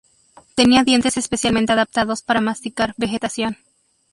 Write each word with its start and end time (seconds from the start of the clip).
Tenía 0.55 0.83
dientes 0.83 1.15
especialmente 1.17 1.73
adaptados 1.73 2.23
para 2.23 2.41
masticar 2.41 2.95
vegetación. 2.97 3.57